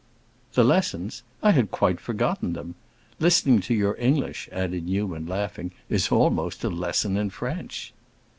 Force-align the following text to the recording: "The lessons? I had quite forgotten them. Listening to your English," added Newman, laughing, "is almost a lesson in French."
"The 0.53 0.63
lessons? 0.63 1.21
I 1.43 1.51
had 1.51 1.69
quite 1.69 1.99
forgotten 1.99 2.53
them. 2.53 2.73
Listening 3.19 3.61
to 3.61 3.73
your 3.75 3.95
English," 3.99 4.49
added 4.51 4.85
Newman, 4.87 5.27
laughing, 5.27 5.73
"is 5.89 6.11
almost 6.11 6.63
a 6.63 6.69
lesson 6.69 7.17
in 7.17 7.29
French." 7.29 7.93